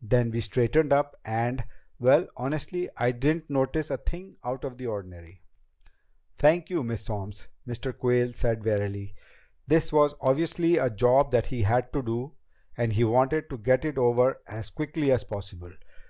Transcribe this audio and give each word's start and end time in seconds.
Then 0.00 0.30
we 0.30 0.40
straightened 0.40 0.94
up, 0.94 1.14
and 1.26 1.62
Well, 1.98 2.22
I 2.22 2.28
honestly 2.38 2.88
didn't 2.98 3.50
notice 3.50 3.90
a 3.90 3.98
thing 3.98 4.36
out 4.42 4.64
of 4.64 4.78
the 4.78 4.86
ordinary." 4.86 5.42
"Thank 6.38 6.70
you, 6.70 6.82
Miss 6.82 7.04
Solms," 7.04 7.48
Mr. 7.68 7.94
Quayle 7.94 8.32
said 8.32 8.64
wearily. 8.64 9.14
This 9.66 9.92
was 9.92 10.14
obviously 10.22 10.78
a 10.78 10.88
job 10.88 11.32
that 11.32 11.48
he 11.48 11.64
had 11.64 11.92
to 11.92 12.02
do, 12.02 12.32
and 12.78 12.94
he 12.94 13.04
wanted 13.04 13.50
to 13.50 13.58
get 13.58 13.84
it 13.84 13.98
over 13.98 14.40
as 14.48 14.70
quickly 14.70 15.12
as 15.12 15.22
possible. 15.24 15.72